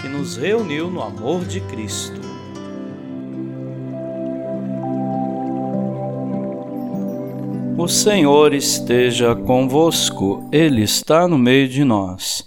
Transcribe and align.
que 0.00 0.08
nos 0.08 0.36
reuniu 0.36 0.90
no 0.90 1.02
amor 1.02 1.44
de 1.44 1.60
Cristo. 1.62 2.20
O 7.78 7.88
Senhor 7.88 8.52
esteja 8.52 9.34
convosco, 9.34 10.48
Ele 10.52 10.82
está 10.82 11.28
no 11.28 11.38
meio 11.38 11.68
de 11.68 11.84
nós. 11.84 12.46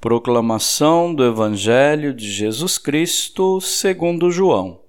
Proclamação 0.00 1.14
do 1.14 1.24
Evangelho 1.24 2.14
de 2.14 2.30
Jesus 2.30 2.78
Cristo 2.78 3.60
segundo 3.60 4.30
João. 4.30 4.80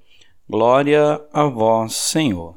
Glória 0.50 1.22
a 1.34 1.46
vós, 1.46 1.94
Senhor. 1.94 2.56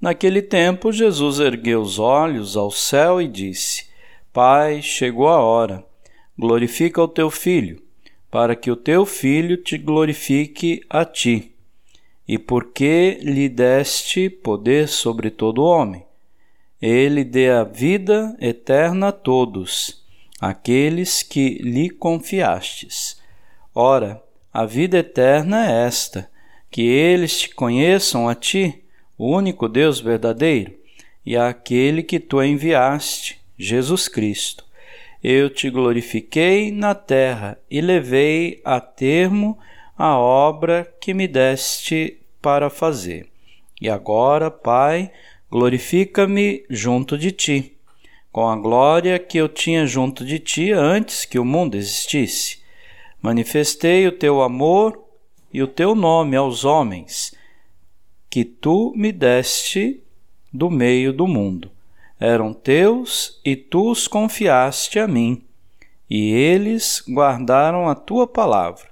Naquele 0.00 0.40
tempo, 0.40 0.92
Jesus 0.92 1.38
ergueu 1.38 1.82
os 1.82 1.98
olhos 1.98 2.56
ao 2.56 2.70
céu 2.70 3.20
e 3.20 3.28
disse: 3.28 3.88
Pai, 4.32 4.80
chegou 4.80 5.28
a 5.28 5.38
hora. 5.38 5.84
Glorifica 6.38 7.02
o 7.02 7.08
teu 7.08 7.30
filho 7.30 7.89
para 8.30 8.54
que 8.54 8.70
o 8.70 8.76
teu 8.76 9.04
filho 9.04 9.56
te 9.56 9.76
glorifique 9.76 10.82
a 10.88 11.04
ti. 11.04 11.52
E 12.26 12.38
porque 12.38 13.18
lhe 13.22 13.48
deste 13.48 14.30
poder 14.30 14.88
sobre 14.88 15.30
todo 15.30 15.64
homem, 15.64 16.04
ele 16.80 17.24
dê 17.24 17.50
a 17.50 17.64
vida 17.64 18.36
eterna 18.40 19.08
a 19.08 19.12
todos, 19.12 20.04
aqueles 20.40 21.22
que 21.22 21.58
lhe 21.58 21.90
confiastes. 21.90 23.20
Ora, 23.74 24.22
a 24.52 24.64
vida 24.64 24.98
eterna 24.98 25.68
é 25.68 25.86
esta, 25.86 26.30
que 26.70 26.82
eles 26.82 27.40
te 27.40 27.54
conheçam 27.54 28.28
a 28.28 28.34
ti, 28.34 28.84
o 29.18 29.36
único 29.36 29.68
Deus 29.68 30.00
verdadeiro, 30.00 30.72
e 31.26 31.36
àquele 31.36 32.02
que 32.02 32.20
tu 32.20 32.40
enviaste, 32.40 33.40
Jesus 33.58 34.06
Cristo 34.08 34.69
eu 35.22 35.50
te 35.50 35.68
glorifiquei 35.68 36.70
na 36.70 36.94
terra 36.94 37.58
e 37.70 37.80
levei 37.80 38.60
a 38.64 38.80
termo 38.80 39.58
a 39.96 40.16
obra 40.16 40.90
que 40.98 41.12
me 41.12 41.28
deste 41.28 42.18
para 42.40 42.70
fazer. 42.70 43.28
E 43.78 43.88
agora, 43.88 44.50
Pai, 44.50 45.10
glorifica-me 45.50 46.64
junto 46.70 47.18
de 47.18 47.32
ti, 47.32 47.76
com 48.32 48.48
a 48.48 48.56
glória 48.56 49.18
que 49.18 49.36
eu 49.36 49.48
tinha 49.48 49.86
junto 49.86 50.24
de 50.24 50.38
ti 50.38 50.72
antes 50.72 51.26
que 51.26 51.38
o 51.38 51.44
mundo 51.44 51.76
existisse. 51.76 52.60
Manifestei 53.20 54.06
o 54.06 54.12
teu 54.12 54.40
amor 54.40 55.04
e 55.52 55.62
o 55.62 55.66
teu 55.66 55.94
nome 55.94 56.34
aos 56.34 56.64
homens, 56.64 57.34
que 58.30 58.44
tu 58.44 58.94
me 58.96 59.12
deste 59.12 60.02
do 60.50 60.70
meio 60.70 61.12
do 61.12 61.26
mundo 61.26 61.70
eram 62.20 62.52
teus 62.52 63.40
e 63.42 63.56
tu 63.56 63.90
os 63.90 64.06
confiaste 64.06 64.98
a 64.98 65.08
mim, 65.08 65.42
e 66.08 66.30
eles 66.30 67.02
guardaram 67.08 67.88
a 67.88 67.94
tua 67.94 68.26
palavra. 68.26 68.90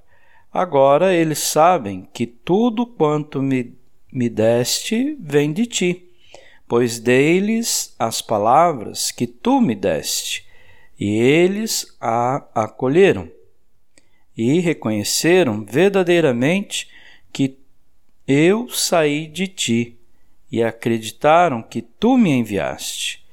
Agora 0.51 1.12
eles 1.12 1.41
sabem 1.41 2.09
que 2.12 2.27
tudo 2.27 2.87
quanto 2.87 3.43
me, 3.43 3.77
me 4.11 4.31
deste 4.31 5.15
vem 5.20 5.53
de 5.53 5.67
ti, 5.67 6.09
pois 6.67 6.98
dei-lhes 6.98 7.95
as 7.98 8.23
palavras 8.23 9.13
que 9.13 9.27
tu 9.27 9.61
me 9.61 9.75
deste, 9.75 10.47
e 10.98 11.19
eles 11.19 11.97
a 12.01 12.47
acolheram, 12.55 13.31
e 14.35 14.58
reconheceram 14.61 15.64
verdadeiramente 15.64 16.89
que 17.31 17.58
eu 18.27 18.70
saí 18.70 19.27
de 19.27 19.48
ti 19.48 19.98
e 20.51 20.63
acreditaram 20.63 21.63
que 21.63 21.83
tu 21.83 22.17
me 22.17 22.31
enviaste. 22.31 23.25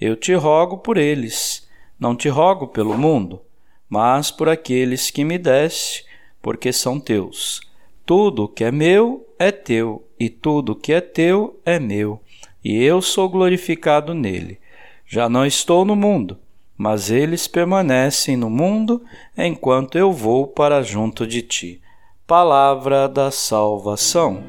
Eu 0.00 0.16
te 0.16 0.32
rogo 0.32 0.78
por 0.78 0.96
eles, 0.96 1.68
não 1.98 2.16
te 2.16 2.28
rogo 2.28 2.68
pelo 2.68 2.96
mundo, 2.96 3.42
mas 3.88 4.30
por 4.30 4.48
aqueles 4.48 5.10
que 5.10 5.24
me 5.24 5.36
deste, 5.36 6.06
porque 6.40 6.72
são 6.72 6.98
teus. 6.98 7.60
Tudo 8.06 8.48
que 8.48 8.64
é 8.64 8.72
meu 8.72 9.28
é 9.38 9.52
teu, 9.52 10.02
e 10.18 10.30
tudo 10.30 10.74
que 10.74 10.92
é 10.92 11.02
teu 11.02 11.60
é 11.66 11.78
meu, 11.78 12.18
e 12.64 12.82
eu 12.82 13.02
sou 13.02 13.28
glorificado 13.28 14.14
nele. 14.14 14.58
Já 15.06 15.28
não 15.28 15.44
estou 15.44 15.84
no 15.84 15.94
mundo, 15.94 16.38
mas 16.78 17.10
eles 17.10 17.46
permanecem 17.46 18.38
no 18.38 18.48
mundo 18.48 19.02
enquanto 19.36 19.98
eu 19.98 20.12
vou 20.12 20.46
para 20.46 20.82
junto 20.82 21.26
de 21.26 21.42
ti. 21.42 21.80
Palavra 22.26 23.06
da 23.06 23.30
salvação. 23.30 24.42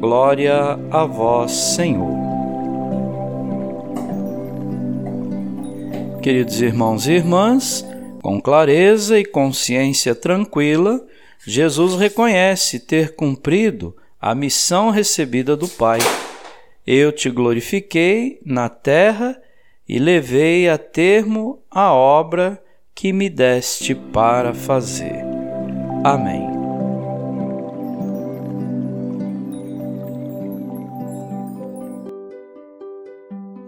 Glória 0.00 0.78
a 0.90 1.04
vós, 1.04 1.50
Senhor. 1.52 2.33
Queridos 6.24 6.62
irmãos 6.62 7.06
e 7.06 7.12
irmãs, 7.12 7.86
com 8.22 8.40
clareza 8.40 9.18
e 9.18 9.26
consciência 9.26 10.14
tranquila, 10.14 11.06
Jesus 11.46 11.96
reconhece 11.96 12.80
ter 12.80 13.14
cumprido 13.14 13.94
a 14.18 14.34
missão 14.34 14.88
recebida 14.88 15.54
do 15.54 15.68
Pai. 15.68 15.98
Eu 16.86 17.12
te 17.12 17.28
glorifiquei 17.28 18.40
na 18.42 18.70
terra 18.70 19.38
e 19.86 19.98
levei 19.98 20.66
a 20.66 20.78
termo 20.78 21.62
a 21.70 21.92
obra 21.92 22.58
que 22.94 23.12
me 23.12 23.28
deste 23.28 23.94
para 23.94 24.54
fazer. 24.54 25.22
Amém. 26.02 26.48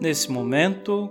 Nesse 0.00 0.32
momento, 0.32 1.10